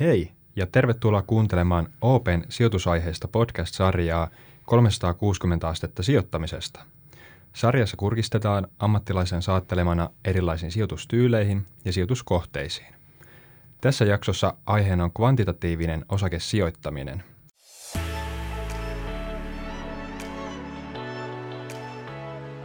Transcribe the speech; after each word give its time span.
Hei 0.00 0.32
ja 0.56 0.66
tervetuloa 0.66 1.22
kuuntelemaan 1.22 1.88
Open 2.00 2.44
sijoitusaiheesta 2.48 3.28
podcast-sarjaa 3.28 4.28
360 4.64 5.68
astetta 5.68 6.02
sijoittamisesta. 6.02 6.80
Sarjassa 7.52 7.96
kurkistetaan 7.96 8.68
ammattilaisen 8.78 9.42
saattelemana 9.42 10.10
erilaisiin 10.24 10.72
sijoitustyyleihin 10.72 11.66
ja 11.84 11.92
sijoituskohteisiin. 11.92 12.94
Tässä 13.80 14.04
jaksossa 14.04 14.54
aiheena 14.66 15.04
on 15.04 15.12
kvantitatiivinen 15.12 16.04
osakesijoittaminen. 16.08 17.22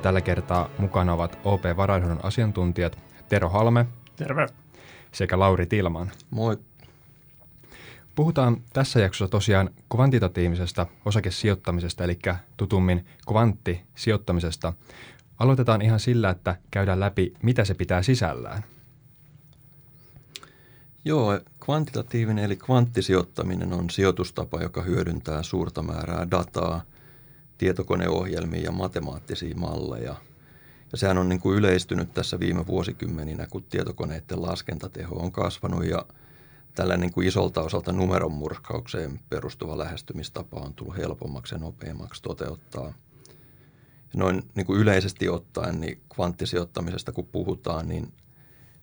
Tällä 0.01 0.21
kertaa 0.21 0.69
mukana 0.77 1.13
ovat 1.13 1.39
OP-varainhoidon 1.43 2.25
asiantuntijat 2.25 2.99
Tero 3.29 3.49
Halme 3.49 3.85
Terve. 4.15 4.47
sekä 5.11 5.39
Lauri 5.39 5.65
Tilman. 5.65 6.11
Moi. 6.31 6.57
Puhutaan 8.15 8.61
tässä 8.73 8.99
jaksossa 8.99 9.31
tosiaan 9.31 9.69
kvantitatiivisesta 9.91 10.87
osakesijoittamisesta, 11.05 12.03
eli 12.03 12.19
tutummin 12.57 13.05
kvanttisijoittamisesta. 13.27 14.73
Aloitetaan 15.39 15.81
ihan 15.81 15.99
sillä, 15.99 16.29
että 16.29 16.55
käydään 16.71 16.99
läpi, 16.99 17.33
mitä 17.43 17.65
se 17.65 17.73
pitää 17.73 18.01
sisällään. 18.01 18.63
Joo, 21.05 21.39
kvantitatiivinen 21.59 22.45
eli 22.45 22.55
kvanttisijoittaminen 22.55 23.73
on 23.73 23.89
sijoitustapa, 23.89 24.61
joka 24.61 24.81
hyödyntää 24.81 25.43
suurta 25.43 25.81
määrää 25.81 26.31
dataa, 26.31 26.81
tietokoneohjelmia 27.57 28.61
ja 28.61 28.71
matemaattisia 28.71 29.55
malleja. 29.55 30.15
Ja 30.91 30.97
sehän 30.97 31.17
on 31.17 31.29
niin 31.29 31.39
kuin 31.39 31.57
yleistynyt 31.57 32.13
tässä 32.13 32.39
viime 32.39 32.67
vuosikymmeninä, 32.67 33.47
kun 33.47 33.63
tietokoneiden 33.63 34.41
laskentateho 34.41 35.15
on 35.15 35.31
kasvanut 35.31 35.85
ja 35.85 36.05
tällä 36.75 36.97
niin 36.97 37.13
kuin 37.13 37.27
isolta 37.27 37.61
osalta 37.61 37.91
numeronmurskaukseen 37.91 39.19
perustuva 39.29 39.77
lähestymistapa 39.77 40.59
on 40.59 40.73
tullut 40.73 40.97
helpommaksi 40.97 41.55
ja 41.55 41.59
nopeammaksi 41.59 42.21
toteuttaa. 42.21 42.93
Noin 44.15 44.43
niin 44.55 44.65
kuin 44.65 44.81
yleisesti 44.81 45.29
ottaen, 45.29 45.81
niin 45.81 46.01
kvanttisijoittamisesta 46.15 47.11
kun 47.11 47.27
puhutaan, 47.31 47.87
niin, 47.87 48.13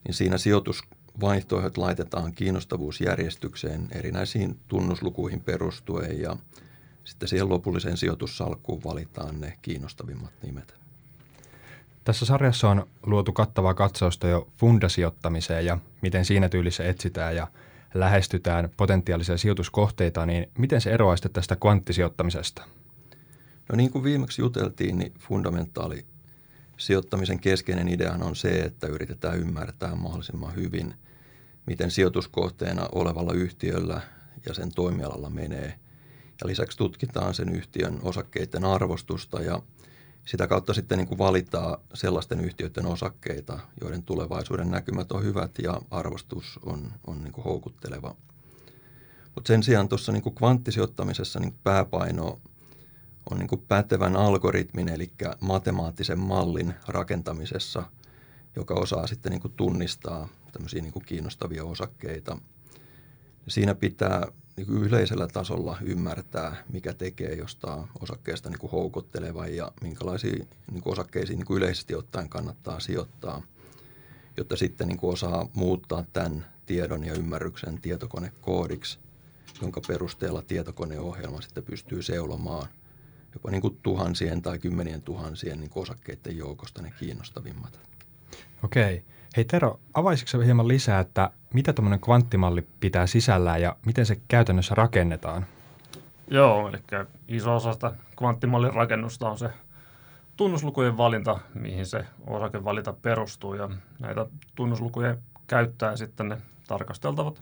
niin 0.03 0.13
siinä 0.13 0.37
sijoitusvaihtoehdot 0.37 1.77
laitetaan 1.77 2.33
kiinnostavuusjärjestykseen 2.33 3.87
erinäisiin 3.91 4.59
tunnuslukuihin 4.67 5.41
perustuen 5.41 6.21
ja 6.21 6.37
sitten 7.03 7.29
siihen 7.29 7.49
lopulliseen 7.49 7.97
sijoitussalkkuun 7.97 8.83
valitaan 8.83 9.41
ne 9.41 9.57
kiinnostavimmat 9.61 10.33
nimet. 10.43 10.79
Tässä 12.03 12.25
sarjassa 12.25 12.69
on 12.69 12.87
luotu 13.05 13.33
kattavaa 13.33 13.73
katsausta 13.73 14.27
jo 14.27 14.47
fundasijoittamiseen 14.57 15.65
ja 15.65 15.77
miten 16.01 16.25
siinä 16.25 16.49
tyylissä 16.49 16.83
etsitään 16.83 17.35
ja 17.35 17.47
lähestytään 17.93 18.69
potentiaalisia 18.77 19.37
sijoituskohteita, 19.37 20.25
niin 20.25 20.49
miten 20.57 20.81
se 20.81 20.91
eroaa 20.91 21.15
sitten 21.15 21.31
tästä 21.31 21.55
kvanttisijoittamisesta? 21.55 22.63
No 23.69 23.75
niin 23.75 23.91
kuin 23.91 24.03
viimeksi 24.03 24.41
juteltiin, 24.41 24.97
niin 24.97 25.13
fundamentaali 25.19 26.05
sijoittamisen 26.77 27.39
keskeinen 27.39 27.87
ideahan 27.87 28.23
on 28.23 28.35
se, 28.35 28.49
että 28.49 28.87
yritetään 28.87 29.39
ymmärtää 29.39 29.95
mahdollisimman 29.95 30.55
hyvin, 30.55 30.93
miten 31.65 31.91
sijoituskohteena 31.91 32.89
olevalla 32.91 33.33
yhtiöllä 33.33 34.01
ja 34.45 34.53
sen 34.53 34.71
toimialalla 34.75 35.29
menee. 35.29 35.79
Ja 36.41 36.47
lisäksi 36.47 36.77
tutkitaan 36.77 37.33
sen 37.33 37.49
yhtiön 37.49 37.99
osakkeiden 38.01 38.65
arvostusta 38.65 39.41
ja 39.41 39.61
sitä 40.25 40.47
kautta 40.47 40.73
sitten 40.73 40.97
niin 40.97 41.07
kuin 41.07 41.17
valitaan 41.17 41.77
sellaisten 41.93 42.39
yhtiöiden 42.39 42.85
osakkeita, 42.85 43.59
joiden 43.81 44.03
tulevaisuuden 44.03 44.71
näkymät 44.71 45.11
on 45.11 45.23
hyvät 45.23 45.51
ja 45.63 45.81
arvostus 45.91 46.59
on, 46.65 46.91
on 47.07 47.23
niin 47.23 47.31
kuin 47.31 47.45
houkutteleva. 47.45 48.15
Mutta 49.35 49.47
sen 49.47 49.63
sijaan 49.63 49.89
tuossa 49.89 50.11
niin 50.11 50.35
kvanttisijoittamisessa 50.35 51.39
niin 51.39 51.55
pääpaino 51.63 52.39
on 53.31 53.39
niin 53.39 53.47
kuin 53.47 53.65
pätevän 53.67 54.15
algoritmin, 54.15 54.89
eli 54.89 55.11
matemaattisen 55.39 56.19
mallin 56.19 56.73
rakentamisessa, 56.87 57.83
joka 58.55 58.73
osaa 58.73 59.07
sitten 59.07 59.31
niin 59.31 59.41
kuin 59.41 59.53
tunnistaa 59.53 60.29
tämmöisiä 60.51 60.81
niin 60.81 60.93
kuin 60.93 61.05
kiinnostavia 61.05 61.63
osakkeita. 61.63 62.37
Siinä 63.47 63.75
pitää 63.75 64.27
niin 64.67 64.83
yleisellä 64.83 65.27
tasolla 65.27 65.77
ymmärtää, 65.81 66.55
mikä 66.71 66.93
tekee 66.93 67.33
jostain 67.35 67.83
osakkeesta 67.99 68.49
niin 68.49 68.59
kuin 68.59 68.71
houkuttelevan 68.71 69.55
ja 69.55 69.71
minkälaisiin 69.81 70.47
niin 70.71 70.83
kuin 70.83 70.93
osakkeisiin 70.93 71.37
niin 71.37 71.45
kuin 71.45 71.57
yleisesti 71.57 71.95
ottaen 71.95 72.29
kannattaa 72.29 72.79
sijoittaa, 72.79 73.41
jotta 74.37 74.55
sitten 74.55 74.87
niin 74.87 74.97
kuin 74.97 75.13
osaa 75.13 75.49
muuttaa 75.53 76.05
tämän 76.13 76.45
tiedon 76.65 77.03
ja 77.03 77.13
ymmärryksen 77.13 77.81
tietokonekoodiksi, 77.81 78.99
jonka 79.61 79.81
perusteella 79.87 80.41
tietokoneohjelma 80.41 81.41
sitten 81.41 81.63
pystyy 81.63 82.01
seulomaan 82.01 82.67
jopa 83.33 83.51
niin 83.51 83.61
kuin 83.61 83.77
tuhansien 83.83 84.41
tai 84.41 84.59
kymmenien 84.59 85.01
tuhansien 85.01 85.59
niin 85.59 85.69
kuin 85.69 85.83
osakkeiden 85.83 86.37
joukosta 86.37 86.81
ne 86.81 86.93
kiinnostavimmat. 86.99 87.79
Okei. 88.63 89.03
Hei 89.37 89.45
Tero, 89.45 89.79
avaisitko 89.93 90.39
hieman 90.39 90.67
lisää, 90.67 90.99
että 90.99 91.31
mitä 91.53 91.73
tämmöinen 91.73 91.99
kvanttimalli 91.99 92.67
pitää 92.79 93.07
sisällään 93.07 93.61
ja 93.61 93.75
miten 93.85 94.05
se 94.05 94.21
käytännössä 94.27 94.75
rakennetaan? 94.75 95.45
Joo, 96.27 96.69
eli 96.69 96.77
iso 97.27 97.55
osa 97.55 97.73
sitä 97.73 97.93
kvanttimallin 98.15 98.73
rakennusta 98.73 99.29
on 99.29 99.37
se 99.37 99.49
tunnuslukujen 100.37 100.97
valinta, 100.97 101.39
mihin 101.53 101.85
se 101.85 102.05
osakevalinta 102.27 102.93
perustuu. 102.93 103.53
Ja 103.53 103.69
näitä 103.99 104.25
tunnuslukuja 104.55 105.15
käyttää 105.47 105.95
sitten 105.95 106.29
ne 106.29 106.37
tarkasteltavat 106.67 107.41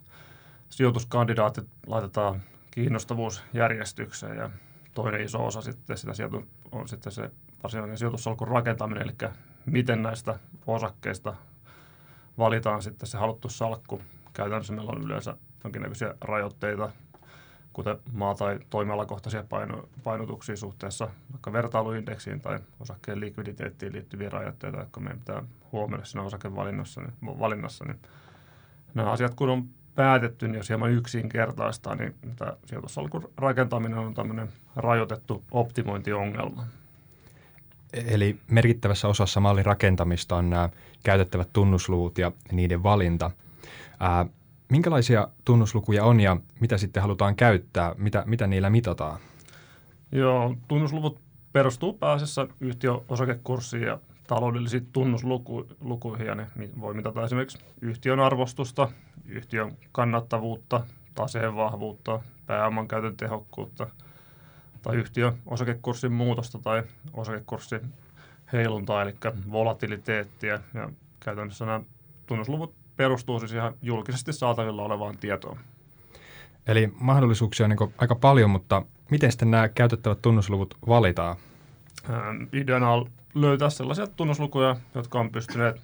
sijoituskandidaatit 0.69 1.67
laitetaan 1.87 2.41
kiinnostavuusjärjestykseen 2.71 4.37
ja 4.37 4.49
toinen 4.93 5.21
iso 5.21 5.45
osa 5.45 5.61
sitten 5.61 5.97
sitä 5.97 6.13
sijoitu, 6.13 6.43
on 6.71 6.87
sitten 6.87 7.11
se 7.11 7.31
varsinainen 7.63 7.97
sijoitussalkun 7.97 8.47
rakentaminen, 8.47 9.03
eli 9.03 9.31
miten 9.65 10.03
näistä 10.03 10.39
osakkeista 10.67 11.35
valitaan 12.37 12.81
sitten 12.81 13.07
se 13.07 13.17
haluttu 13.17 13.49
salkku. 13.49 14.01
Käytännössä 14.33 14.73
meillä 14.73 14.91
on 14.91 15.03
yleensä 15.03 15.37
jonkinnäköisiä 15.63 16.15
rajoitteita, 16.21 16.89
kuten 17.73 17.97
maa- 18.11 18.35
tai 18.35 18.59
toimialakohtaisia 18.69 19.43
paino, 19.49 19.89
painotuksia 20.03 20.57
suhteessa 20.57 21.09
vaikka 21.31 21.53
vertailuindeksiin 21.53 22.41
tai 22.41 22.59
osakkeen 22.79 23.19
likviditeettiin 23.19 23.93
liittyviä 23.93 24.29
rajoitteita, 24.29 24.77
jotka 24.77 24.99
meidän 24.99 25.19
pitää 25.19 25.43
huomioida 25.71 26.05
siinä 26.05 26.23
osakevalinnassa. 26.23 27.01
Niin, 27.01 27.39
valinnassa, 27.39 27.85
niin 27.85 27.99
nämä 28.93 29.11
asiat 29.11 29.33
kun 29.33 29.49
on 29.49 29.69
päätetty, 29.95 30.47
niin 30.47 30.57
jos 30.57 30.69
hieman 30.69 30.91
yksinkertaistaa, 30.91 31.95
niin 31.95 32.15
tämä 32.35 32.53
sijoitussalkun 32.65 33.31
rakentaminen 33.37 33.99
on 33.99 34.13
tämmöinen 34.13 34.49
rajoitettu 34.75 35.43
optimointiongelma. 35.51 36.63
Eli 37.93 38.39
merkittävässä 38.47 39.07
osassa 39.07 39.39
mallin 39.39 39.65
rakentamista 39.65 40.35
on 40.35 40.49
nämä 40.49 40.69
käytettävät 41.03 41.49
tunnusluvut 41.53 42.17
ja 42.17 42.31
niiden 42.51 42.83
valinta. 42.83 43.31
Ää, 43.99 44.25
minkälaisia 44.69 45.27
tunnuslukuja 45.45 46.03
on 46.03 46.19
ja 46.19 46.37
mitä 46.59 46.77
sitten 46.77 47.01
halutaan 47.01 47.35
käyttää? 47.35 47.95
Mitä, 47.97 48.23
mitä 48.25 48.47
niillä 48.47 48.69
mitataan? 48.69 49.19
Joo, 50.11 50.55
tunnusluvut 50.67 51.19
perustuu 51.53 51.93
pääasiassa 51.93 52.47
yhtiön 52.59 52.99
osakekurssiin 53.09 53.83
ja 53.83 53.99
taloudellisiin 54.27 54.87
tunnuslukuihin 54.93 56.27
ja 56.27 56.35
ne 56.35 56.47
voi 56.79 56.93
mitata 56.93 57.23
esimerkiksi 57.23 57.57
yhtiön 57.81 58.19
arvostusta, 58.19 58.91
yhtiön 59.25 59.77
kannattavuutta, 59.91 60.83
taseen 61.15 61.55
vahvuutta, 61.55 62.21
pääoman 62.45 62.87
käytön 62.87 63.17
tehokkuutta– 63.17 63.87
tai 64.87 64.95
yhtiön 64.95 65.33
osakekurssin 65.45 66.11
muutosta 66.11 66.59
tai 66.59 66.83
osakekurssin 67.13 67.81
heiluntaa, 68.53 69.01
eli 69.01 69.15
volatiliteettia. 69.51 70.59
Ja 70.73 70.89
käytännössä 71.19 71.65
nämä 71.65 71.81
tunnusluvut 72.25 72.73
perustuu 72.95 73.39
siis 73.39 73.53
ihan 73.53 73.73
julkisesti 73.81 74.33
saatavilla 74.33 74.83
olevaan 74.83 75.17
tietoon. 75.17 75.57
Eli 76.67 76.93
mahdollisuuksia 76.99 77.65
on 77.65 77.69
niin 77.69 77.93
aika 77.97 78.15
paljon, 78.15 78.49
mutta 78.49 78.81
miten 79.11 79.31
sitten 79.31 79.51
nämä 79.51 79.69
käytettävät 79.69 80.21
tunnusluvut 80.21 80.77
valitaan? 80.87 81.35
Ideana 82.53 82.91
on 82.91 83.09
löytää 83.35 83.69
sellaisia 83.69 84.07
tunnuslukuja, 84.07 84.75
jotka 84.95 85.19
on 85.19 85.31
pystyneet 85.31 85.81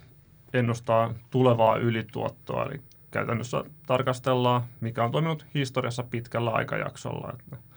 ennustaa 0.52 1.14
tulevaa 1.30 1.76
ylituottoa. 1.76 2.64
Eli 2.64 2.80
käytännössä 3.10 3.64
tarkastellaan, 3.86 4.62
mikä 4.80 5.04
on 5.04 5.12
toiminut 5.12 5.46
historiassa 5.54 6.02
pitkällä 6.02 6.50
aikajaksolla. 6.50 7.32
Että 7.32 7.73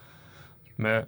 me 0.78 1.08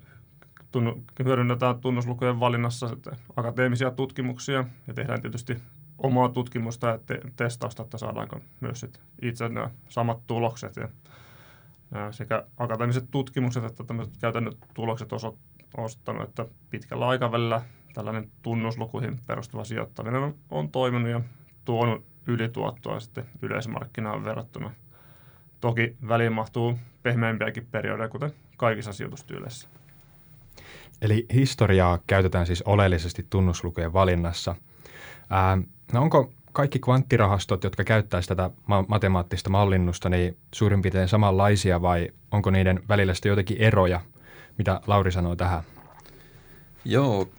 hyödynnetään 1.23 1.79
tunnuslukujen 1.79 2.39
valinnassa 2.39 2.89
akateemisia 3.35 3.91
tutkimuksia 3.91 4.65
ja 4.87 4.93
tehdään 4.93 5.21
tietysti 5.21 5.57
omaa 5.97 6.29
tutkimusta 6.29 6.87
ja 6.87 6.99
te- 7.05 7.21
testausta, 7.35 7.83
että 7.83 7.97
saadaanko 7.97 8.39
myös 8.59 8.79
sit 8.79 8.99
itse 9.21 9.49
nämä 9.49 9.69
samat 9.89 10.27
tulokset. 10.27 10.75
Ja, 10.75 10.89
sekä 12.11 12.43
akateemiset 12.57 13.05
tutkimukset 13.11 13.63
että 13.63 13.83
tämmöiset 13.83 14.13
käytännön 14.21 14.53
tulokset 14.73 15.09
osoittanut, 15.77 16.29
että 16.29 16.45
pitkällä 16.69 17.07
aikavälillä 17.07 17.61
tällainen 17.93 18.31
tunnuslukuihin 18.41 19.19
perustuva 19.27 19.63
sijoittaminen 19.63 20.21
on, 20.21 20.35
on 20.49 20.69
toiminut 20.69 21.09
ja 21.09 21.21
tuonut 21.65 22.05
ylituottoa 22.27 22.99
sitten 22.99 23.25
yleismarkkinaan 23.41 24.23
verrattuna 24.23 24.71
Toki 25.61 25.95
väliin 26.07 26.33
mahtuu 26.33 26.79
pehmeämpiäkin 27.03 27.67
periodeja, 27.71 28.09
kuten 28.09 28.31
kaikissa 28.57 28.93
sijoitustyyleissä. 28.93 29.67
Eli 31.01 31.25
historiaa 31.33 31.99
käytetään 32.07 32.45
siis 32.45 32.61
oleellisesti 32.61 33.25
tunnuslukujen 33.29 33.93
valinnassa. 33.93 34.55
Ää, 35.29 35.57
no 35.93 36.01
onko 36.01 36.31
kaikki 36.53 36.79
kvanttirahastot, 36.79 37.63
jotka 37.63 37.83
käyttäisivät 37.83 38.37
tätä 38.37 38.51
ma- 38.67 38.85
matemaattista 38.87 39.49
mallinnusta, 39.49 40.09
niin 40.09 40.37
suurin 40.53 40.81
piirtein 40.81 41.07
samanlaisia 41.07 41.81
vai 41.81 42.09
onko 42.31 42.51
niiden 42.51 42.83
välillä 42.89 43.13
sitten 43.13 43.29
jotenkin 43.29 43.57
eroja? 43.57 44.01
Mitä 44.57 44.81
Lauri 44.87 45.11
sanoo 45.11 45.35
tähän? 45.35 45.63
Joo, 46.85 47.29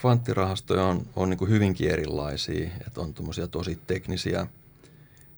kvanttirahastoja 0.00 0.84
on, 0.84 1.02
on 1.16 1.30
niin 1.30 1.48
hyvinkin 1.48 1.90
erilaisia, 1.90 2.70
että 2.86 3.00
on 3.00 3.14
tosi 3.50 3.78
teknisiä 3.86 4.46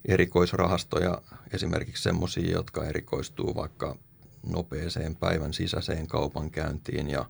erikoisrahastoja, 0.05 1.21
esimerkiksi 1.53 2.03
semmoisia, 2.03 2.51
jotka 2.51 2.85
erikoistuu 2.85 3.55
vaikka 3.55 3.95
nopeeseen 4.43 5.15
päivän 5.15 5.53
sisäiseen 5.53 6.07
kaupankäyntiin 6.07 7.09
ja 7.09 7.25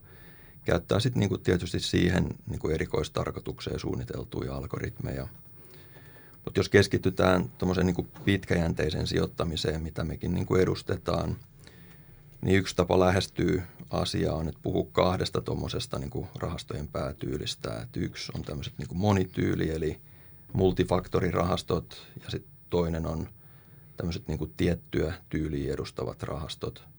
käyttää 0.65 0.99
sitten 0.99 1.19
niinku 1.19 1.37
tietysti 1.37 1.79
siihen 1.79 2.29
niinku 2.47 2.69
erikoistarkoitukseen 2.69 3.79
suunniteltuja 3.79 4.55
algoritmeja. 4.55 5.27
Mutta 6.45 6.59
jos 6.59 6.69
keskitytään 6.69 7.49
tuommoiseen 7.57 7.85
niinku 7.87 8.07
pitkäjänteiseen 8.25 9.07
sijoittamiseen, 9.07 9.83
mitä 9.83 10.03
mekin 10.03 10.33
niinku 10.33 10.55
edustetaan, 10.55 11.37
niin 12.41 12.59
yksi 12.59 12.75
tapa 12.75 12.99
lähestyy 12.99 13.61
asiaa 13.89 14.35
on, 14.35 14.47
että 14.47 14.59
puhuu 14.63 14.83
kahdesta 14.83 15.41
tuommoisesta 15.41 15.99
niinku 15.99 16.27
rahastojen 16.35 16.87
päätyylistä. 16.87 17.81
Et 17.81 17.97
yksi 17.97 18.31
on 18.35 18.41
tämmöiset 18.41 18.73
niinku 18.77 18.95
monityyli, 18.95 19.69
eli 19.71 19.99
multifaktorirahastot, 20.53 22.07
ja 22.23 22.29
sitten 22.31 22.50
toinen 22.71 23.05
on 23.05 23.29
tämmöiset 23.97 24.27
niinku 24.27 24.47
tiettyä 24.57 25.13
tyyliä 25.29 25.73
edustavat 25.73 26.23
rahastot– 26.23 26.83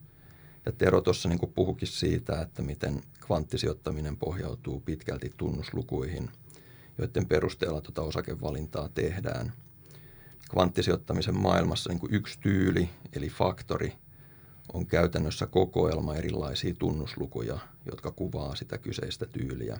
ja 0.65 0.71
Tero 0.71 1.01
tuossa 1.01 1.29
niin 1.29 1.53
puhukin 1.55 1.87
siitä, 1.87 2.41
että 2.41 2.61
miten 2.61 3.01
kvanttisijoittaminen 3.27 4.17
pohjautuu 4.17 4.79
pitkälti 4.79 5.33
tunnuslukuihin, 5.37 6.29
joiden 6.97 7.25
perusteella 7.25 7.81
tuota 7.81 8.01
osakevalintaa 8.01 8.89
tehdään. 8.89 9.53
Kvanttisijoittamisen 10.51 11.37
maailmassa 11.37 11.89
niin 11.89 11.99
yksi 12.09 12.39
tyyli, 12.39 12.89
eli 13.13 13.29
faktori, 13.29 13.93
on 14.73 14.85
käytännössä 14.85 15.45
kokoelma 15.47 16.15
erilaisia 16.15 16.73
tunnuslukuja, 16.79 17.59
jotka 17.85 18.11
kuvaa 18.11 18.55
sitä 18.55 18.77
kyseistä 18.77 19.25
tyyliä. 19.25 19.79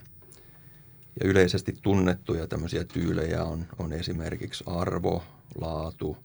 Ja 1.20 1.30
yleisesti 1.30 1.74
tunnettuja 1.82 2.48
tämmöisiä 2.48 2.84
tyylejä 2.84 3.44
on, 3.44 3.66
on 3.80 3.94
esimerkiksi 3.94 4.64
arvo, 4.68 5.24
laatu, 5.62 6.18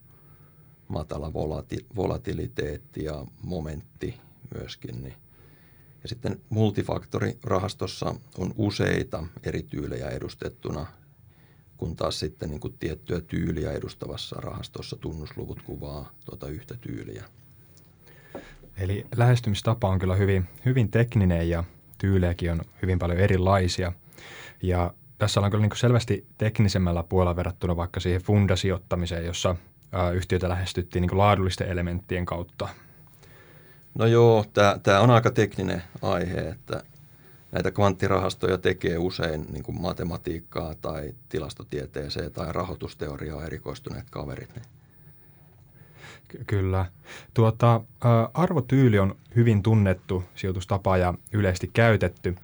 matala 0.88 1.32
volati, 1.32 1.86
volatiliteetti 1.96 3.04
ja 3.04 3.26
momentti 3.42 4.14
myöskin. 4.54 5.02
Niin. 5.02 5.14
Ja 6.02 6.08
sitten 6.08 6.40
multifaktorirahastossa 6.48 8.14
on 8.38 8.54
useita 8.56 9.26
eri 9.42 9.62
tyylejä 9.62 10.08
edustettuna, 10.08 10.86
kun 11.76 11.96
taas 11.96 12.18
sitten 12.18 12.50
niin 12.50 12.60
kuin 12.60 12.74
tiettyä 12.78 13.20
tyyliä 13.20 13.72
edustavassa 13.72 14.36
rahastossa 14.36 14.96
tunnusluvut 14.96 15.62
kuvaa 15.62 16.12
tuota 16.24 16.48
yhtä 16.48 16.74
tyyliä. 16.80 17.24
Eli 18.76 19.06
lähestymistapa 19.16 19.88
on 19.88 19.98
kyllä 19.98 20.14
hyvin, 20.16 20.48
hyvin 20.64 20.90
tekninen 20.90 21.50
ja 21.50 21.64
tyylejäkin 21.98 22.52
on 22.52 22.60
hyvin 22.82 22.98
paljon 22.98 23.18
erilaisia. 23.18 23.92
Ja 24.62 24.94
tässä 25.18 25.40
ollaan 25.40 25.50
kyllä 25.50 25.62
niin 25.62 25.70
kuin 25.70 25.78
selvästi 25.78 26.26
teknisemmällä 26.38 27.02
puolella 27.02 27.36
verrattuna 27.36 27.76
vaikka 27.76 28.00
siihen 28.00 28.22
fundasijoittamiseen, 28.22 29.26
jossa 29.26 29.56
yhtiötä 30.14 30.48
lähestyttiin 30.48 31.00
niin 31.00 31.08
kuin 31.08 31.18
laadullisten 31.18 31.68
elementtien 31.68 32.26
kautta– 32.26 32.68
No 33.98 34.06
joo, 34.06 34.44
tämä 34.82 35.00
on 35.00 35.10
aika 35.10 35.30
tekninen 35.30 35.82
aihe, 36.02 36.40
että 36.40 36.82
näitä 37.52 37.70
kvanttirahastoja 37.70 38.58
tekee 38.58 38.98
usein 38.98 39.46
niin 39.52 39.62
kuin 39.62 39.80
matematiikkaa 39.80 40.74
tai 40.74 41.14
tilastotieteeseen 41.28 42.32
tai 42.32 42.52
rahoitusteoriaa 42.52 43.44
erikoistuneet 43.44 44.10
kaverit. 44.10 44.54
Niin. 44.54 44.77
Kyllä. 46.46 46.86
Tuota, 47.34 47.80
arvotyyli 48.34 48.98
on 48.98 49.16
hyvin 49.36 49.62
tunnettu 49.62 50.24
sijoitustapa 50.34 50.96
ja 50.96 51.14
yleisesti 51.32 51.70
käytetty. 51.72 52.36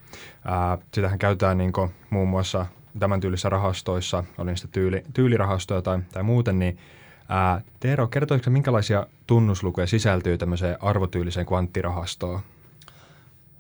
Sitähän 0.93 1.19
käytetään 1.19 1.59
niin 1.59 1.73
muun 2.11 2.29
muassa 2.29 2.67
tämän 2.99 3.21
tyylisissä 3.21 3.49
rahastoissa, 3.49 4.25
oli 4.39 4.51
niistä 4.51 4.69
tyyli, 4.69 5.03
tyylirahastoja 5.15 5.83
tai, 5.83 5.99
tai 6.13 6.23
muuten, 6.23 6.59
niin– 6.59 6.79
Ää, 7.29 7.61
Teero, 7.81 8.07
kertoisitko 8.07 8.51
minkälaisia 8.51 9.07
tunnuslukuja 9.27 9.87
sisältyy 9.87 10.39
tämmöiseen 10.39 10.77
arvotyyliseen 10.81 11.47
kvanttirahastoon? 11.47 12.41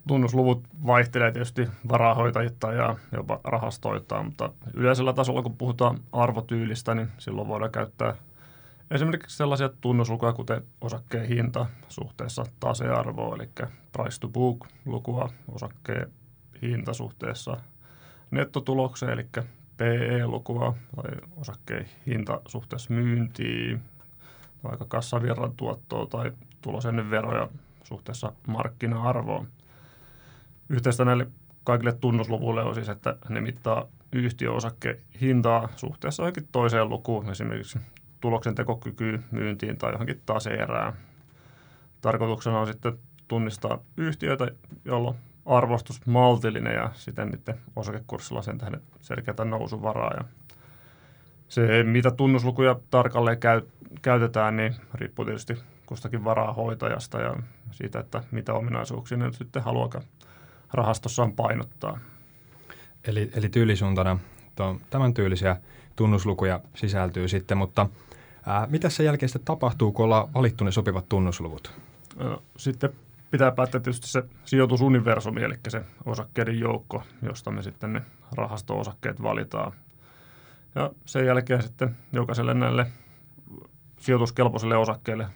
Tunnusluvut 0.08 0.62
vaihtelee 0.86 1.32
tietysti 1.32 1.68
varahoitajittain 1.88 2.76
ja 2.76 2.96
jopa 3.12 3.40
rahastoittain, 3.44 4.24
mutta 4.26 4.52
yleisellä 4.74 5.12
tasolla 5.12 5.42
kun 5.42 5.56
puhutaan 5.56 6.00
arvotyylistä, 6.12 6.94
niin 6.94 7.08
silloin 7.18 7.48
voidaan 7.48 7.70
käyttää 7.70 8.14
esimerkiksi 8.90 9.36
sellaisia 9.36 9.68
tunnuslukuja, 9.68 10.32
kuten 10.32 10.62
osakkeen 10.80 11.28
hinta 11.28 11.66
suhteessa 11.88 12.44
tasearvoon, 12.60 13.40
eli 13.40 13.50
price 13.92 14.20
to 14.20 14.28
book 14.28 14.66
lukua, 14.84 15.28
osakkeen 15.48 16.12
hinta 16.62 16.92
suhteessa 16.92 17.56
nettotulokseen, 18.30 19.12
eli 19.12 19.26
PE-lukua 19.76 20.74
tai 20.96 21.10
osakkeen 21.36 21.88
hinta 22.06 22.40
suhteessa 22.48 22.92
myyntiin, 22.92 23.82
vaikka 24.64 24.84
kassavirran 24.88 25.52
tuottoa 25.56 26.06
tai 26.06 26.32
tulos 26.62 26.86
ennen 26.86 27.10
veroja 27.10 27.48
suhteessa 27.84 28.32
markkina-arvoon. 28.46 29.48
Yhteistä 30.68 31.04
näille 31.04 31.26
kaikille 31.64 31.92
tunnusluvuille 31.92 32.62
on 32.62 32.74
siis, 32.74 32.88
että 32.88 33.16
ne 33.28 33.40
mittaa 33.40 33.86
yhtiöosakkeen 34.12 34.98
hintaa 35.20 35.68
suhteessa 35.76 36.22
johonkin 36.22 36.48
toiseen 36.52 36.88
lukuun, 36.88 37.30
esimerkiksi 37.30 37.78
tuloksen 38.24 38.54
tekokyky 38.54 39.22
myyntiin 39.30 39.76
tai 39.76 39.92
johonkin 39.92 40.22
taseerään. 40.26 40.92
Tarkoituksena 42.00 42.60
on 42.60 42.66
sitten 42.66 42.98
tunnistaa 43.28 43.78
yhtiöitä, 43.96 44.48
jolloin 44.84 45.16
arvostus 45.46 46.06
maltillinen 46.06 46.74
ja 46.74 46.90
siten 46.94 47.28
niiden 47.28 47.60
osakekurssilla 47.76 48.42
sen 48.42 48.58
tähden 48.58 48.80
selkeätä 49.00 49.44
nousuvaraa. 49.44 50.14
Ja 50.16 50.24
se, 51.48 51.82
mitä 51.82 52.10
tunnuslukuja 52.10 52.76
tarkalleen 52.90 53.38
käy, 53.38 53.62
käytetään, 54.02 54.56
niin 54.56 54.74
riippuu 54.94 55.24
tietysti 55.24 55.56
kustakin 55.86 56.20
hoitajasta 56.56 57.20
ja 57.20 57.36
siitä, 57.70 58.00
että 58.00 58.22
mitä 58.30 58.54
ominaisuuksia 58.54 59.18
ne 59.18 59.24
nyt 59.24 59.34
sitten 59.34 59.62
haluakaan 59.62 60.04
rahastossaan 60.72 61.32
painottaa. 61.32 61.98
Eli, 63.04 63.30
eli 63.36 63.48
tyylisuuntana 63.48 64.18
tämän 64.90 65.14
tyylisiä 65.14 65.56
tunnuslukuja 65.96 66.60
sisältyy 66.74 67.28
sitten, 67.28 67.58
mutta 67.58 67.86
ää, 68.46 68.66
mitä 68.66 68.90
sen 68.90 69.06
jälkeen 69.06 69.28
sitten 69.28 69.44
tapahtuu, 69.44 69.92
kun 69.92 70.04
ollaan 70.04 70.34
valittu 70.34 70.64
ne 70.64 70.72
sopivat 70.72 71.08
tunnusluvut? 71.08 71.72
Sitten 72.56 72.90
pitää 73.30 73.52
päättää 73.52 73.80
tietysti 73.80 74.08
se 74.08 74.22
sijoitusuniversumi, 74.44 75.42
eli 75.42 75.54
se 75.68 75.84
osakkeiden 76.04 76.60
joukko, 76.60 77.02
josta 77.22 77.50
me 77.50 77.62
sitten 77.62 77.92
ne 77.92 78.02
rahasto-osakkeet 78.32 79.22
valitaan. 79.22 79.72
Ja 80.74 80.90
sen 81.04 81.26
jälkeen 81.26 81.62
sitten 81.62 81.96
jokaiselle 82.12 82.54
näille 82.54 82.86
sijoituskelpoiselle 84.00 84.76
osakkeelle 84.76 85.26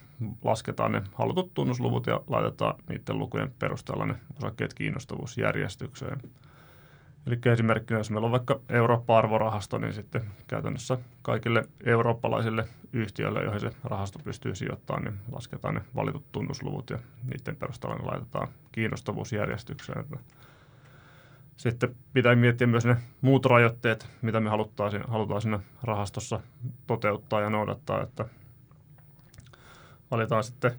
lasketaan 0.44 0.92
ne 0.92 1.02
halutut 1.14 1.54
tunnusluvut 1.54 2.06
ja 2.06 2.20
laitetaan 2.26 2.74
niiden 2.88 3.18
lukujen 3.18 3.52
perusteella 3.58 4.06
ne 4.06 4.14
osakkeet 4.36 4.74
kiinnostavuusjärjestykseen. 4.74 6.22
Eli 7.28 7.52
esimerkkinä, 7.52 8.00
jos 8.00 8.10
meillä 8.10 8.26
on 8.26 8.32
vaikka 8.32 8.60
Eurooppa-arvorahasto, 8.68 9.78
niin 9.78 9.92
sitten 9.92 10.22
käytännössä 10.46 10.98
kaikille 11.22 11.68
eurooppalaisille 11.84 12.68
yhtiöille, 12.92 13.42
joihin 13.42 13.60
se 13.60 13.70
rahasto 13.84 14.18
pystyy 14.18 14.54
sijoittamaan, 14.54 15.04
niin 15.04 15.18
lasketaan 15.32 15.74
ne 15.74 15.80
valitut 15.96 16.32
tunnusluvut 16.32 16.90
ja 16.90 16.98
niiden 17.24 17.56
perusteella 17.56 17.96
ne 17.96 18.04
laitetaan 18.04 18.48
kiinnostavuusjärjestykseen. 18.72 20.04
Sitten 21.56 21.94
pitää 22.12 22.34
miettiä 22.34 22.66
myös 22.66 22.84
ne 22.84 22.96
muut 23.20 23.46
rajoitteet, 23.46 24.08
mitä 24.22 24.40
me 24.40 24.50
halutaan, 24.50 24.92
halutaan 25.08 25.42
siinä 25.42 25.60
rahastossa 25.82 26.40
toteuttaa 26.86 27.40
ja 27.40 27.50
noudattaa, 27.50 28.02
että 28.02 28.24
valitaan 30.10 30.44
sitten 30.44 30.72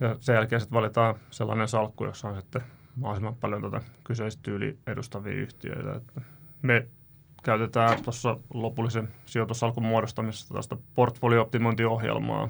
ja 0.00 0.16
sen 0.20 0.34
jälkeen 0.34 0.60
sitten 0.60 0.76
valitaan 0.76 1.14
sellainen 1.30 1.68
salkku, 1.68 2.04
jossa 2.04 2.28
on 2.28 2.36
sitten 2.36 2.62
mahdollisimman 2.96 3.34
paljon 3.34 3.62
tätä 3.62 3.80
kyseistä 4.04 4.42
tyyli 4.42 4.78
edustavia 4.86 5.32
yhtiöitä. 5.32 5.92
Että 5.94 6.20
me 6.62 6.88
käytetään 7.42 8.02
tuossa 8.02 8.36
lopullisen 8.54 9.08
sijoitusalkun 9.26 9.84
muodostamisesta 9.84 10.54
tästä 10.54 10.76
portfolio-optimointiohjelmaa, 10.94 12.48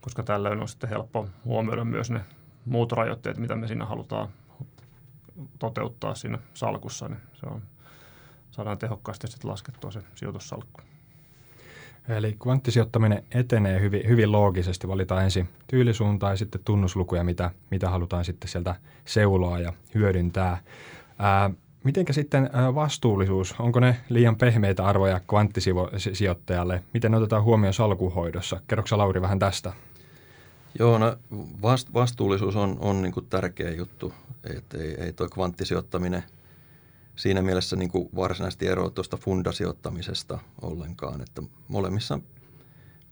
koska 0.00 0.22
tällöin 0.22 0.60
on 0.60 0.68
sitten 0.68 0.90
helppo 0.90 1.28
huomioida 1.44 1.84
myös 1.84 2.10
ne 2.10 2.20
muut 2.64 2.92
rajoitteet, 2.92 3.38
mitä 3.38 3.56
me 3.56 3.66
siinä 3.66 3.84
halutaan 3.84 4.28
toteuttaa 5.58 6.14
siinä 6.14 6.38
salkussa, 6.54 7.08
niin 7.08 7.20
se 7.32 7.46
on, 7.46 7.62
saadaan 8.50 8.78
tehokkaasti 8.78 9.28
sitten 9.28 9.50
laskettua 9.50 9.90
se 9.90 10.02
sijoitussalkku. 10.14 10.80
Eli 12.08 12.36
kvanttisijoittaminen 12.42 13.24
etenee 13.34 13.80
hyvin, 13.80 14.08
hyvin 14.08 14.32
loogisesti. 14.32 14.88
Valitaan 14.88 15.24
ensin 15.24 15.48
tyylisuuntaa 15.66 16.30
ja 16.30 16.36
sitten 16.36 16.60
tunnuslukuja, 16.64 17.24
mitä, 17.24 17.50
mitä 17.70 17.90
halutaan 17.90 18.24
sitten 18.24 18.48
sieltä 18.48 18.74
seuloa 19.04 19.58
ja 19.58 19.72
hyödyntää. 19.94 20.58
Ää, 21.18 21.50
mitenkä 21.84 22.12
sitten 22.12 22.50
vastuullisuus, 22.74 23.54
onko 23.58 23.80
ne 23.80 23.96
liian 24.08 24.36
pehmeitä 24.36 24.84
arvoja 24.84 25.20
kvanttisijoittajalle? 25.20 26.82
Miten 26.94 27.10
ne 27.10 27.16
otetaan 27.16 27.42
huomioon 27.42 27.74
salkuhoidossa? 27.74 28.60
Kerroksä 28.68 28.98
Lauri 28.98 29.22
vähän 29.22 29.38
tästä? 29.38 29.72
Joo, 30.78 30.98
no 30.98 31.16
vastuullisuus 31.94 32.56
on, 32.56 32.76
on 32.80 33.02
niin 33.02 33.12
tärkeä 33.30 33.70
juttu. 33.70 34.12
Et 34.44 34.74
ei, 34.74 34.94
ei 34.94 35.12
tuo 35.12 35.28
kvanttisijoittaminen 35.28 36.24
siinä 37.18 37.42
mielessä 37.42 37.76
niin 37.76 37.90
kuin 37.90 38.08
varsinaisesti 38.16 38.66
eroa 38.66 38.90
tuosta 38.90 39.16
fundasijoittamisesta 39.16 40.38
ollenkaan. 40.62 41.20
Että 41.20 41.42
molemmissa 41.68 42.20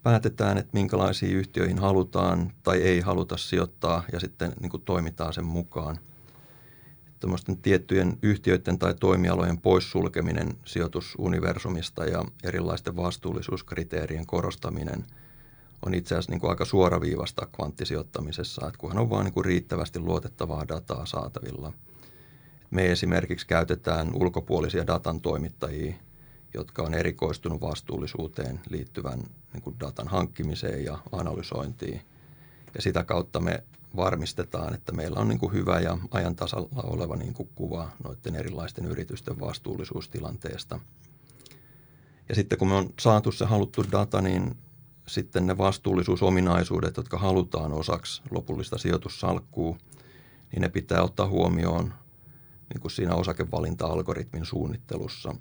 päätetään, 0.02 0.58
että 0.58 0.70
minkälaisiin 0.72 1.36
yhtiöihin 1.36 1.78
halutaan 1.78 2.52
tai 2.62 2.82
ei 2.82 3.00
haluta 3.00 3.36
sijoittaa 3.36 4.04
ja 4.12 4.20
sitten 4.20 4.52
niin 4.60 4.70
kuin 4.70 4.82
toimitaan 4.82 5.32
sen 5.32 5.44
mukaan. 5.44 5.98
Tuommoisten 7.20 7.56
tiettyjen 7.56 8.18
yhtiöiden 8.22 8.78
tai 8.78 8.94
toimialojen 8.94 9.60
poissulkeminen 9.60 10.54
sijoitusuniversumista 10.64 12.04
ja 12.04 12.24
erilaisten 12.44 12.96
vastuullisuuskriteerien 12.96 14.26
korostaminen– 14.26 15.04
on 15.86 15.94
itse 15.94 16.14
asiassa 16.14 16.32
niin 16.32 16.40
kuin 16.40 16.50
aika 16.50 16.64
suoraviivasta 16.64 17.46
kvanttisijoittamisessa, 17.56 18.66
että 18.66 18.78
kunhan 18.78 18.98
on 18.98 19.10
vain 19.10 19.24
niin 19.24 19.44
riittävästi 19.44 19.98
luotettavaa 19.98 20.68
dataa 20.68 21.06
saatavilla. 21.06 21.72
Me 22.70 22.92
esimerkiksi 22.92 23.46
käytetään 23.46 24.10
ulkopuolisia 24.14 24.86
datan 24.86 25.20
toimittajia, 25.20 25.94
jotka 26.54 26.82
on 26.82 26.94
erikoistunut 26.94 27.60
vastuullisuuteen 27.60 28.60
liittyvän 28.70 29.18
niin 29.52 29.62
kuin 29.62 29.80
datan 29.80 30.08
hankkimiseen 30.08 30.84
ja 30.84 30.98
analysointiin. 31.12 32.00
Ja 32.74 32.82
sitä 32.82 33.04
kautta 33.04 33.40
me 33.40 33.64
varmistetaan, 33.96 34.74
että 34.74 34.92
meillä 34.92 35.20
on 35.20 35.28
niin 35.28 35.38
kuin 35.38 35.52
hyvä 35.52 35.80
ja 35.80 35.98
ajan 36.10 36.36
tasalla 36.36 36.82
oleva 36.82 37.16
niin 37.16 37.34
kuin 37.34 37.48
kuva 37.54 37.88
noiden 38.04 38.36
erilaisten 38.36 38.84
yritysten 38.84 39.40
vastuullisuustilanteesta. 39.40 40.80
Ja 42.28 42.34
sitten 42.34 42.58
kun 42.58 42.68
me 42.68 42.74
on 42.74 42.90
saatu 43.00 43.32
se 43.32 43.44
haluttu 43.44 43.84
data, 43.92 44.20
niin 44.20 44.56
sitten 45.08 45.46
ne 45.46 45.58
vastuullisuusominaisuudet, 45.58 46.96
jotka 46.96 47.18
halutaan 47.18 47.72
osaksi 47.72 48.22
lopullista 48.30 48.78
sijoitussalkkuu, 48.78 49.78
niin 50.52 50.62
ne 50.62 50.68
pitää 50.68 51.02
ottaa 51.02 51.28
huomioon 51.28 51.94
niin 52.74 52.80
kuin 52.80 52.90
siinä 52.90 53.14
osakevalinta-algoritmin 53.14 54.44
suunnittelussa. 54.44 55.34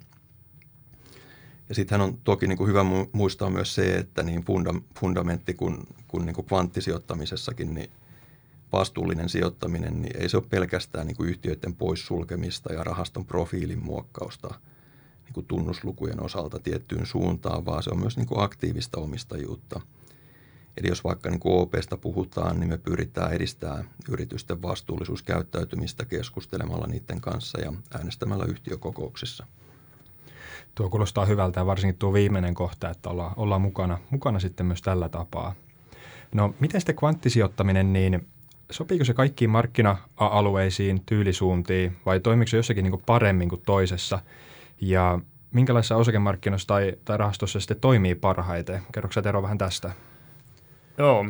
Ja 1.68 1.74
sittenhän 1.74 2.08
on 2.08 2.18
toki 2.24 2.46
niin 2.46 2.58
kuin 2.58 2.68
hyvä 2.68 2.84
muistaa 3.12 3.50
myös 3.50 3.74
se, 3.74 3.96
että 3.96 4.22
niin 4.22 4.44
funda- 4.44 4.82
fundamentti 5.00 5.54
kuin, 5.54 5.78
kuin, 6.08 6.26
niin 6.26 6.34
kuin 6.34 6.46
kvanttisijoittamisessakin, 6.46 7.74
niin 7.74 7.90
vastuullinen 8.72 9.28
sijoittaminen, 9.28 10.02
niin 10.02 10.16
ei 10.16 10.28
se 10.28 10.36
ole 10.36 10.44
pelkästään 10.50 11.06
niin 11.06 11.16
kuin 11.16 11.28
yhtiöiden 11.28 11.74
poissulkemista 11.74 12.72
ja 12.72 12.84
rahaston 12.84 13.26
profiilin 13.26 13.84
muokkausta– 13.84 14.54
niin 15.26 15.34
kuin 15.34 15.46
tunnuslukujen 15.46 16.22
osalta 16.22 16.58
tiettyyn 16.58 17.06
suuntaan, 17.06 17.66
vaan 17.66 17.82
se 17.82 17.90
on 17.90 18.00
myös 18.00 18.16
niin 18.16 18.26
kuin 18.26 18.40
aktiivista 18.40 19.00
omistajuutta. 19.00 19.80
Eli 20.76 20.88
jos 20.88 21.04
vaikka 21.04 21.30
niin 21.30 21.40
kuin 21.40 21.60
OPsta 21.60 21.96
puhutaan, 21.96 22.60
niin 22.60 22.68
me 22.68 22.78
pyritään 22.78 23.32
edistämään 23.32 23.90
yritysten 24.08 24.62
vastuullisuuskäyttäytymistä 24.62 26.04
keskustelemalla 26.04 26.86
niiden 26.86 27.20
kanssa 27.20 27.60
ja 27.60 27.72
äänestämällä 27.94 28.44
yhtiökokouksissa. 28.44 29.46
Tuo 30.74 30.90
kuulostaa 30.90 31.24
hyvältä 31.24 31.60
ja 31.60 31.66
varsinkin 31.66 31.98
tuo 31.98 32.12
viimeinen 32.12 32.54
kohta, 32.54 32.90
että 32.90 33.10
ollaan, 33.10 33.32
ollaan 33.36 33.60
mukana, 33.60 33.98
mukana 34.10 34.40
sitten 34.40 34.66
myös 34.66 34.82
tällä 34.82 35.08
tapaa. 35.08 35.54
No 36.34 36.54
miten 36.60 36.80
sitten 36.80 36.96
kvanttisijoittaminen, 36.96 37.92
niin 37.92 38.26
sopiiko 38.70 39.04
se 39.04 39.14
kaikkiin 39.14 39.50
markkina-alueisiin, 39.50 41.02
tyylisuuntiin 41.06 41.96
vai 42.06 42.20
toimiko 42.20 42.48
se 42.48 42.56
jossakin 42.56 42.84
niin 42.84 43.02
paremmin 43.06 43.48
kuin 43.48 43.62
toisessa? 43.66 44.18
Ja 44.80 45.18
minkälaisessa 45.52 45.96
osakemarkkinoissa 45.96 46.68
tai, 46.68 46.92
tai 47.04 47.16
rahastossa 47.16 47.60
sitten 47.60 47.80
toimii 47.80 48.14
parhaiten? 48.14 48.82
Kerroksä 48.92 49.22
Tero 49.22 49.42
vähän 49.42 49.58
tästä? 49.58 49.92
Joo, 50.98 51.24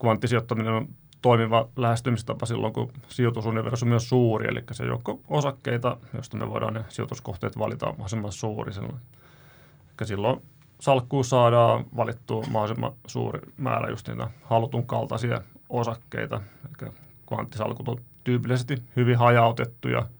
kvanttisijoittaminen 0.00 0.72
on 0.72 0.88
toimiva 1.22 1.68
lähestymistapa 1.76 2.46
silloin, 2.46 2.72
kun 2.72 2.92
sijoitusuniversumi 3.08 3.94
on 3.94 4.00
suuri, 4.00 4.48
eli 4.48 4.62
se 4.72 4.84
joukko 4.84 5.20
osakkeita, 5.28 5.96
josta 6.14 6.36
me 6.36 6.48
voidaan 6.48 6.74
ne 6.74 6.84
sijoituskohteet 6.88 7.58
valita 7.58 7.86
mahdollisimman 7.86 8.32
suuri. 8.32 8.72
Eli 8.78 10.06
silloin 10.06 10.42
salkkuun 10.80 11.24
saadaan 11.24 11.84
valittua 11.96 12.44
mahdollisimman 12.50 12.92
suuri 13.06 13.40
määrä 13.56 13.88
just 13.88 14.08
niitä 14.08 14.30
halutun 14.42 14.86
kaltaisia 14.86 15.40
osakkeita. 15.68 16.40
Eli 16.82 16.92
kvanttisalkut 17.26 17.88
on 17.88 17.98
tyypillisesti 18.24 18.82
hyvin 18.96 19.18
hajautettuja– 19.18 20.06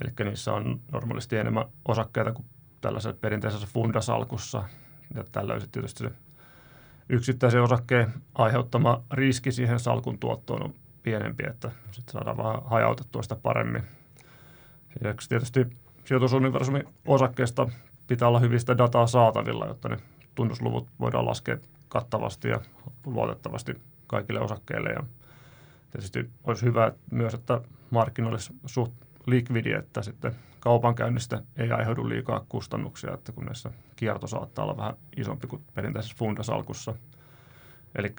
Eli 0.00 0.28
niissä 0.28 0.52
on 0.52 0.80
normaalisti 0.92 1.36
enemmän 1.36 1.64
osakkeita 1.88 2.32
kuin 2.32 2.46
tällaisessa 2.80 3.18
perinteisessä 3.20 3.68
fundasalkussa. 3.72 4.62
Ja 5.14 5.24
tällöin 5.32 5.62
tietysti 5.72 6.04
se 6.04 6.10
yksittäisen 7.10 7.62
osakkeen 7.62 8.12
aiheuttama 8.34 9.02
riski 9.10 9.52
siihen 9.52 9.80
salkun 9.80 10.18
tuottoon 10.18 10.62
on 10.62 10.74
pienempi, 11.02 11.44
että 11.46 11.70
sitten 11.90 12.12
saadaan 12.12 12.36
vähän 12.36 12.62
hajautettua 12.64 13.22
sitä 13.22 13.36
paremmin. 13.36 13.82
Ja 15.02 15.14
tietysti 15.28 15.66
sijoitusuniversumin 16.04 16.84
osakkeesta 17.06 17.68
pitää 18.06 18.28
olla 18.28 18.38
hyvistä 18.38 18.78
dataa 18.78 19.06
saatavilla, 19.06 19.66
jotta 19.66 19.88
ne 19.88 19.96
tunnusluvut 20.34 20.88
voidaan 21.00 21.26
laskea 21.26 21.56
kattavasti 21.88 22.48
ja 22.48 22.60
luotettavasti 23.06 23.74
kaikille 24.06 24.40
osakkeille. 24.40 24.88
Ja 24.90 25.02
tietysti 25.90 26.30
olisi 26.44 26.66
hyvä 26.66 26.92
myös, 27.10 27.34
että 27.34 27.60
markkinoille 27.90 28.38
suht 28.66 28.92
likvidi, 29.26 29.72
että 29.72 30.02
sitten 30.02 30.34
kaupankäynnistä 30.60 31.42
ei 31.56 31.70
aiheudu 31.70 32.08
liikaa 32.08 32.44
kustannuksia, 32.48 33.14
että 33.14 33.32
kun 33.32 33.44
näissä 33.44 33.70
kierto 33.96 34.26
saattaa 34.26 34.64
olla 34.64 34.76
vähän 34.76 34.94
isompi 35.16 35.46
kuin 35.46 35.62
perinteisessä 35.74 36.16
fundasalkussa. 36.18 36.94
Eli 37.94 38.14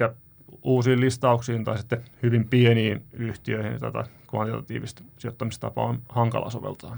uusiin 0.64 1.02
listauksiin 1.02 1.64
tai 1.64 1.78
sitten 1.78 2.04
hyvin 2.24 2.48
pieniin 2.48 3.04
yhtiöihin 3.14 3.80
tätä 3.80 4.04
kvantitatiivista 4.30 5.04
sijoittamistapaa 5.18 5.86
on 5.86 6.02
hankala 6.10 6.50
soveltaa. 6.50 6.98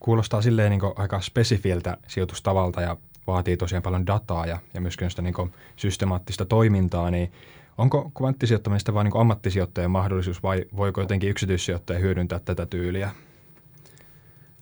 Kuulostaa 0.00 0.42
silleen 0.42 0.70
niin 0.70 0.80
aika 0.96 1.20
spesifiltä 1.20 1.96
sijoitustavalta 2.06 2.80
ja 2.80 2.96
vaatii 3.26 3.56
tosiaan 3.56 3.82
paljon 3.82 4.06
dataa 4.06 4.46
ja, 4.46 4.58
ja 4.74 4.80
myöskin 4.80 5.10
sitä 5.10 5.22
niin 5.22 5.52
systemaattista 5.76 6.44
toimintaa, 6.44 7.10
niin 7.10 7.32
Onko 7.80 8.10
kvanttisijoittamista 8.18 8.94
vain 8.94 9.04
niin 9.04 9.20
ammattisijoittajan 9.20 9.90
mahdollisuus 9.90 10.42
vai 10.42 10.64
voiko 10.76 11.00
jotenkin 11.00 11.30
yksityissijoittaja 11.30 11.98
hyödyntää 11.98 12.38
tätä 12.38 12.66
tyyliä? 12.66 13.10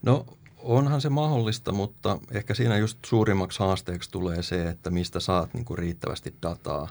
No 0.01 0.25
onhan 0.57 1.01
se 1.01 1.09
mahdollista, 1.09 1.71
mutta 1.71 2.19
ehkä 2.31 2.53
siinä 2.53 2.77
just 2.77 2.99
suurimmaksi 3.05 3.59
haasteeksi 3.59 4.11
tulee 4.11 4.43
se, 4.43 4.69
että 4.69 4.89
mistä 4.89 5.19
saat 5.19 5.53
niin 5.53 5.65
kuin 5.65 5.77
riittävästi 5.77 6.33
dataa. 6.41 6.89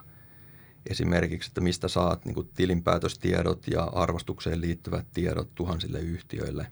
Esimerkiksi, 0.90 1.50
että 1.50 1.60
mistä 1.60 1.88
saat 1.88 2.24
niin 2.24 2.34
kuin 2.34 2.50
tilinpäätöstiedot 2.54 3.66
ja 3.68 3.84
arvostukseen 3.84 4.60
liittyvät 4.60 5.06
tiedot 5.14 5.54
tuhansille 5.54 6.00
yhtiöille. 6.00 6.66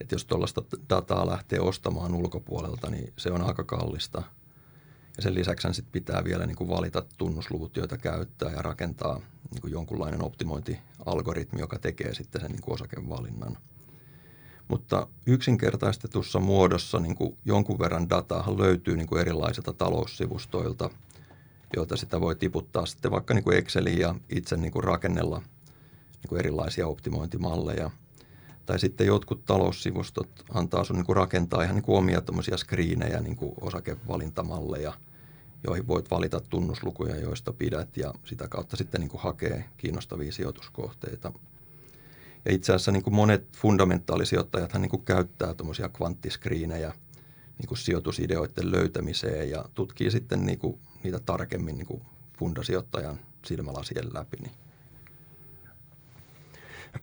Että 0.00 0.14
jos 0.14 0.24
tuollaista 0.24 0.62
dataa 0.90 1.26
lähtee 1.26 1.60
ostamaan 1.60 2.14
ulkopuolelta, 2.14 2.90
niin 2.90 3.12
se 3.16 3.30
on 3.30 3.42
aika 3.42 3.64
kallista– 3.64 4.22
ja 5.16 5.22
sen 5.22 5.34
lisäksi 5.34 5.68
sit 5.72 5.92
pitää 5.92 6.24
vielä 6.24 6.46
niin 6.46 6.56
kuin 6.56 6.70
valita 6.70 7.04
tunnusluvut, 7.18 7.76
joita 7.76 7.98
käyttää 7.98 8.52
ja 8.52 8.62
rakentaa 8.62 9.20
niin 9.50 9.60
kuin 9.60 9.72
jonkunlainen 9.72 10.24
optimointialgoritmi, 10.24 11.60
joka 11.60 11.78
tekee 11.78 12.14
sitten 12.14 12.40
sen 12.40 12.50
niin 12.50 12.62
kuin 12.62 12.74
osakevalinnan. 12.74 13.58
Mutta 14.68 15.06
yksinkertaistetussa 15.26 16.40
muodossa 16.40 17.00
niin 17.00 17.16
kuin 17.16 17.36
jonkun 17.44 17.78
verran 17.78 18.10
dataa 18.10 18.58
löytyy 18.58 18.96
niin 18.96 19.06
kuin 19.06 19.20
erilaisilta 19.20 19.72
taloussivustoilta, 19.72 20.90
joita 21.76 21.96
sitä 21.96 22.20
voi 22.20 22.36
tiputtaa 22.36 22.86
sitten 22.86 23.10
vaikka 23.10 23.34
niin 23.34 23.44
kuin 23.44 23.56
Exceliin 23.56 23.98
ja 23.98 24.14
itse 24.28 24.56
niin 24.56 24.72
kuin 24.72 24.84
rakennella 24.84 25.38
niin 25.38 26.28
kuin 26.28 26.38
erilaisia 26.38 26.86
optimointimalleja. 26.86 27.90
Tai 28.66 28.78
sitten 28.78 29.06
jotkut 29.06 29.44
taloussivustot 29.44 30.28
antaa 30.54 30.84
sun 30.84 30.96
niin 30.96 31.06
kuin 31.06 31.16
rakentaa 31.16 31.62
ihan 31.62 31.74
niin 31.74 31.84
kuin 31.84 31.98
omia 31.98 32.22
screenejä, 32.56 33.20
niin 33.20 33.36
kuin 33.36 33.54
osakevalintamalleja– 33.60 34.92
joihin 35.66 35.86
voit 35.86 36.10
valita 36.10 36.40
tunnuslukuja, 36.40 37.16
joista 37.16 37.52
pidät 37.52 37.96
ja 37.96 38.14
sitä 38.24 38.48
kautta 38.48 38.76
sitten 38.76 39.00
niin 39.00 39.08
kuin 39.08 39.20
hakee 39.20 39.64
kiinnostavia 39.76 40.32
sijoituskohteita. 40.32 41.32
Ja 42.44 42.52
itse 42.52 42.72
asiassa 42.72 42.92
niin 42.92 43.02
kuin 43.02 43.14
monet 43.14 43.56
fundamentaalisijoittajathan 43.56 44.82
niin 44.82 44.90
kuin 44.90 45.04
käyttää 45.04 45.54
tuommoisia 45.54 45.88
kvanttiskriinejä 45.88 46.92
niin 47.58 47.68
kuin 47.68 47.78
sijoitusideoiden 47.78 48.70
löytämiseen 48.70 49.50
ja 49.50 49.64
tutkii 49.74 50.10
sitten 50.10 50.46
niin 50.46 50.58
kuin 50.58 50.78
niitä 51.02 51.20
tarkemmin 51.26 51.78
niin 51.78 51.86
kuin 51.86 52.02
fundasijoittajan 52.38 53.20
silmälasien 53.44 54.14
läpi. 54.14 54.36
Niin. 54.36 54.65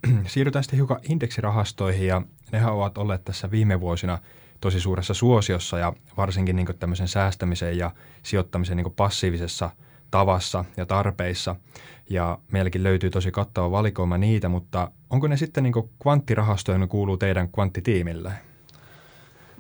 Siirrytään 0.28 0.64
sitten 0.64 0.78
hiukan 0.78 1.00
indeksirahastoihin 1.10 2.08
ja 2.08 2.22
nehän 2.52 2.74
ovat 2.74 2.98
olleet 2.98 3.24
tässä 3.24 3.52
viime 3.52 3.80
vuosina 3.80 4.20
tosi 4.62 4.80
suuressa 4.80 5.14
suosiossa 5.14 5.80
ja 5.80 5.94
varsinkin 6.18 6.56
niin 6.56 6.68
tämmöisen 6.80 7.08
säästämisen 7.08 7.78
ja 7.78 7.92
sijoittamisen 8.24 8.78
niin 8.78 8.94
passiivisessa 8.96 9.70
tavassa 10.12 10.66
ja 10.78 10.86
tarpeissa. 10.86 11.56
Ja 12.10 12.38
meilläkin 12.52 12.84
löytyy 12.84 13.10
tosi 13.10 13.32
kattava 13.32 13.72
valikoima 13.72 14.18
niitä, 14.18 14.50
mutta 14.50 14.92
onko 15.10 15.28
ne 15.28 15.38
sitten 15.38 15.64
niin 15.64 15.74
kvanttirahastoja, 16.04 16.88
kuuluu 16.88 17.18
teidän 17.18 17.50
kvanttitiimille? 17.50 18.32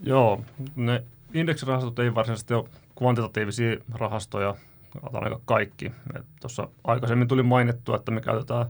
Joo, 0.03 0.41
ne 0.75 1.03
indeksirahastot 1.33 1.99
ei 1.99 2.15
varsinaisesti 2.15 2.53
ole 2.53 2.69
kvantitatiivisia 2.97 3.77
rahastoja, 3.91 4.55
aika 5.13 5.39
kaikki. 5.45 5.91
Tuossa 6.41 6.67
aikaisemmin 6.83 7.27
tuli 7.27 7.43
mainittua, 7.43 7.95
että 7.95 8.11
me 8.11 8.21
käytetään 8.21 8.65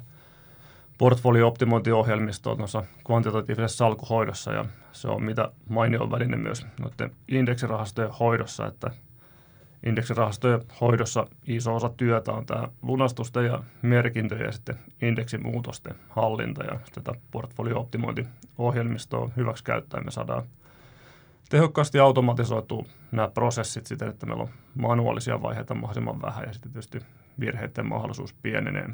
portfolio-optimointiohjelmistoa 0.98 2.56
tuossa 2.56 2.84
kvantitatiivisessa 3.06 3.78
salkuhoidossa 3.78 4.52
ja 4.52 4.66
se 4.92 5.08
on 5.08 5.24
mitä 5.24 5.52
mainio 5.70 6.12
väline 6.12 6.38
myös 6.38 6.66
noiden 6.80 7.12
indeksirahastojen 7.28 8.12
hoidossa, 8.12 8.68
että 8.68 8.92
indeksirahastojen 9.86 10.62
hoidossa 10.82 11.28
iso 11.48 11.76
osa 11.76 11.90
työtä 11.90 12.32
on 12.32 12.46
tämä 12.46 12.68
lunastusten 12.82 13.46
ja 13.46 13.64
merkintöjen 13.82 14.46
ja 14.46 14.52
sitten 14.52 14.80
indeksimuutosten 15.02 15.96
hallinta 16.10 16.64
ja 16.64 16.80
tätä 16.94 17.14
portfolio-optimointiohjelmistoa 17.32 19.30
hyväksi 19.38 19.64
käyttäen 19.64 20.06
me 20.06 20.12
saadaan 20.12 20.44
tehokkaasti 21.50 22.00
automatisoitu 22.00 22.88
nämä 23.12 23.28
prosessit 23.28 23.86
siten, 23.86 24.10
että 24.10 24.26
meillä 24.26 24.44
on 24.44 24.50
manuaalisia 24.76 25.42
vaiheita 25.42 25.74
mahdollisimman 25.74 26.22
vähän 26.22 26.44
ja 26.48 26.54
sitten 26.54 26.72
tietysti 26.72 27.00
virheiden 27.40 27.86
mahdollisuus 27.86 28.34
pienenee. 28.34 28.90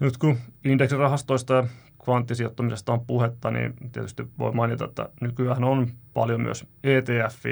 Nyt 0.00 0.16
kun 0.16 0.36
indeksirahastoista 0.64 1.54
ja 1.54 1.66
kvanttisijoittamisesta 2.04 2.92
on 2.92 3.06
puhetta, 3.06 3.50
niin 3.50 3.74
tietysti 3.92 4.26
voi 4.38 4.52
mainita, 4.52 4.84
että 4.84 5.08
nykyään 5.20 5.64
on 5.64 5.88
paljon 6.14 6.40
myös 6.40 6.66
etf 6.84 7.44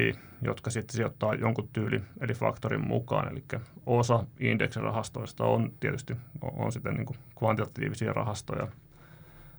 jotka 0.42 0.70
sitten 0.70 0.96
sijoittaa 0.96 1.34
jonkun 1.34 1.68
tyyli 1.72 2.02
eli 2.20 2.34
faktorin 2.34 2.88
mukaan. 2.88 3.32
Eli 3.32 3.44
osa 3.86 4.24
indeksirahastoista 4.40 5.44
on 5.44 5.72
tietysti 5.80 6.16
on, 6.42 6.72
sitten 6.72 6.94
niin 6.94 7.06
kuin 7.06 7.16
kvantitatiivisia 7.38 8.12
rahastoja. 8.12 8.68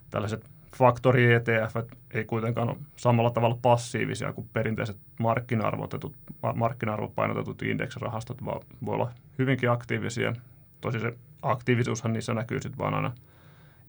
Tällaiset 0.09 0.49
faktori 0.77 1.33
ETF 1.33 1.75
ei 2.11 2.25
kuitenkaan 2.25 2.69
ole 2.69 2.77
samalla 2.95 3.31
tavalla 3.31 3.57
passiivisia 3.61 4.33
kuin 4.33 4.49
perinteiset 4.53 4.97
markkina-arvotetut, 5.19 6.15
markkina-arvopainotetut 6.55 7.61
indeksirahastot, 7.61 8.45
vaan 8.45 8.61
voi 8.85 8.95
olla 8.95 9.11
hyvinkin 9.39 9.71
aktiivisia. 9.71 10.33
Tosi 10.81 10.99
se 10.99 11.13
aktiivisuushan 11.41 12.13
niissä 12.13 12.33
näkyy 12.33 12.61
sitten 12.61 12.77
vaan 12.77 12.93
aina 12.93 13.11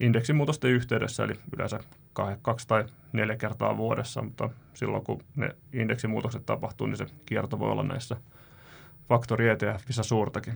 indeksimuutosten 0.00 0.71
yhteydessä, 0.71 1.25
eli 1.25 1.35
yleensä 1.57 1.80
kaksi 2.42 2.69
tai 2.69 2.85
neljä 3.12 3.37
kertaa 3.37 3.76
vuodessa, 3.76 4.23
mutta 4.23 4.50
silloin 4.75 5.04
kun 5.04 5.25
ne 5.37 5.57
indeksimuutokset 5.73 6.47
tapahtuu, 6.47 6.87
niin 6.87 6.97
se 6.97 7.07
kierto 7.26 7.59
voi 7.59 7.71
olla 7.71 7.83
näissä 7.83 8.16
faktori 9.09 9.49
ETFissä 9.49 10.02
suurtakin. 10.02 10.54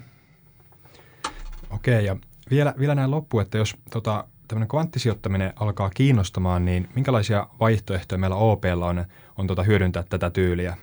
Okei, 1.70 2.04
ja 2.04 2.16
vielä, 2.50 2.74
vielä 2.78 2.94
näin 2.94 3.10
loppu, 3.10 3.40
että 3.40 3.58
jos 3.58 3.76
tota, 3.90 4.24
tämmöinen 4.48 4.68
kvanttisijoittaminen 4.68 5.52
alkaa 5.56 5.90
kiinnostamaan, 5.90 6.64
niin 6.64 6.88
minkälaisia 6.94 7.46
vaihtoehtoja 7.60 8.18
meillä 8.18 8.36
OPlla 8.36 8.86
on, 8.86 9.04
on 9.38 9.46
tota 9.46 9.62
hyödyntää 9.62 10.02
tätä 10.02 10.30
tyyliä? 10.30 10.76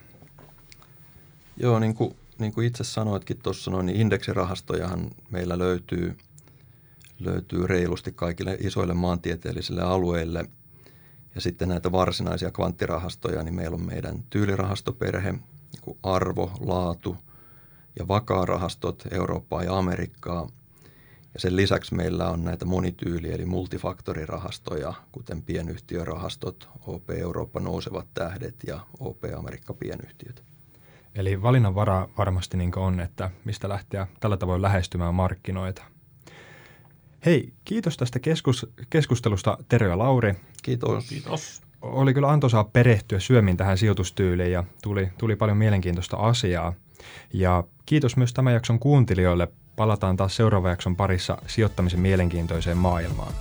Joo, 1.58 1.80
niin 1.80 1.94
kuin, 1.94 2.16
niin 2.42 2.54
kuin 2.54 2.68
itse 2.68 2.84
sanoitkin 2.84 3.38
tuossa, 3.44 3.84
niin 3.84 4.02
indeksirahastojahan 4.02 5.10
meillä 5.30 5.58
löytyy, 5.58 6.18
löytyy 7.20 7.68
reilusti 7.68 8.12
kaikille 8.12 8.58
isoille 8.60 8.94
maantieteellisille 8.94 9.82
alueille. 9.82 10.46
Ja 11.36 11.42
sitten 11.42 11.70
näitä 11.70 11.92
varsinaisia 11.92 12.52
kvanttirahastoja, 12.52 13.44
niin 13.44 13.56
meillä 13.56 13.76
on 13.76 13.86
meidän 13.86 14.24
tyylirahastoperhe, 14.30 15.32
niin 15.32 15.98
arvo, 16.04 16.52
laatu 16.60 17.18
ja 18.00 18.08
vakaa 18.08 18.46
rahastot 18.46 19.04
Eurooppaa 19.12 19.64
ja 19.64 19.78
Amerikkaa– 19.78 20.48
ja 21.34 21.40
sen 21.40 21.56
lisäksi 21.56 21.96
meillä 21.96 22.30
on 22.30 22.44
näitä 22.44 22.66
monityyli- 22.66 23.34
eli 23.34 23.46
multifaktorirahastoja, 23.46 24.94
kuten 25.12 25.42
pienyhtiörahastot, 25.42 26.70
OP 26.88 27.10
Eurooppa 27.10 27.60
nousevat 27.60 28.08
tähdet 28.14 28.56
ja 28.68 28.80
OP 29.00 29.24
Amerikka 29.38 29.74
pienyhtiöt. 29.74 30.51
Eli 31.16 31.42
valinnanvara 31.42 32.10
varmasti 32.18 32.58
niin 32.58 32.72
on, 32.76 33.00
että 33.00 33.30
mistä 33.46 33.70
lähteä 33.70 34.08
tällä 34.20 34.38
tavoin 34.38 34.62
lähestymään 34.62 35.16
markkinoita. 35.16 35.84
Hei, 37.26 37.54
kiitos 37.66 37.98
tästä 37.98 38.20
keskus, 38.20 38.72
keskustelusta 38.90 39.58
Tero 39.70 39.88
ja 39.88 39.98
Lauri. 39.98 40.36
Kiitos. 40.64 41.10
Kiitos. 41.10 41.62
Oli 41.82 42.14
kyllä 42.14 42.30
antoisaa 42.30 42.64
perehtyä 42.64 43.20
syömin 43.20 43.58
tähän 43.58 43.78
sijoitustyyliin 43.78 44.52
ja 44.52 44.64
tuli, 44.84 45.10
tuli 45.18 45.36
paljon 45.36 45.58
mielenkiintoista 45.58 46.18
asiaa. 46.18 46.74
Ja 47.34 47.64
kiitos 47.86 48.18
myös 48.18 48.34
tämän 48.34 48.54
jakson 48.54 48.80
kuuntelijoille. 48.80 49.48
Palataan 49.76 50.18
taas 50.18 50.36
seuraavan 50.36 50.70
jakson 50.70 50.96
parissa 50.96 51.38
sijoittamisen 51.48 52.00
mielenkiintoiseen 52.00 52.78
maailmaan. 52.78 53.34